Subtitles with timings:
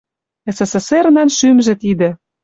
[0.55, 2.09] СССР-нан шӱмжӹ тидӹ